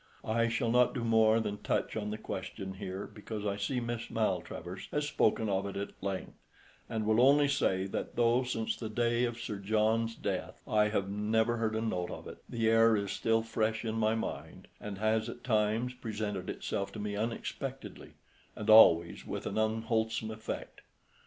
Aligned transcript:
I 0.25 0.47
shall 0.49 0.71
not 0.71 0.95
do 0.95 1.03
more 1.03 1.39
than 1.39 1.59
touch 1.61 1.95
on 1.95 2.09
the 2.09 2.17
question 2.17 2.73
here, 2.73 3.05
because 3.05 3.45
I 3.45 3.55
see 3.55 3.79
Miss 3.79 4.09
Maltravers 4.09 4.87
has 4.91 5.07
spoken 5.07 5.47
of 5.47 5.67
it 5.67 5.77
at 5.77 5.91
length, 6.01 6.39
and 6.89 7.05
will 7.05 7.21
only 7.21 7.47
say, 7.47 7.85
that 7.85 8.15
though 8.15 8.41
since 8.43 8.75
the 8.75 8.89
day 8.89 9.25
of 9.25 9.39
Sir 9.39 9.57
John's 9.57 10.15
death 10.15 10.59
I 10.67 10.87
have 10.87 11.07
never 11.07 11.57
heard 11.57 11.75
a 11.75 11.81
note 11.81 12.09
of 12.09 12.27
it, 12.27 12.39
the 12.49 12.67
air 12.67 12.97
is 12.97 13.11
still 13.11 13.43
fresh 13.43 13.85
in 13.85 13.93
my 13.93 14.15
mind, 14.15 14.67
and 14.79 14.97
has 14.97 15.29
at 15.29 15.43
times 15.43 15.93
presented 15.93 16.49
itself 16.49 16.91
to 16.93 16.99
me 16.99 17.15
unexpectedly, 17.15 18.13
and 18.55 18.71
always 18.71 19.27
with 19.27 19.45
an 19.45 19.59
unwholesome 19.59 20.31
effect. 20.31 20.81